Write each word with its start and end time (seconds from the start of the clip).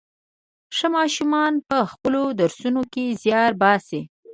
ښه 0.75 0.87
ماشومان 0.97 1.53
په 1.69 1.77
خپلو 1.91 2.23
درسونو 2.39 2.81
کې 2.93 3.17
زيار 3.23 3.51
باسي. 3.61 4.01